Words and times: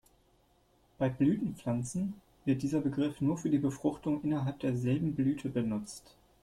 Bei 0.97 1.09
Blütenpflanzen 1.09 2.15
wird 2.45 2.63
dieser 2.63 2.81
Begriff 2.81 3.21
nur 3.21 3.37
für 3.37 3.51
die 3.51 3.59
Befruchtung 3.59 4.23
innerhalb 4.23 4.57
derselben 4.57 5.13
Blüte 5.13 5.47
benutzt. 5.47 6.15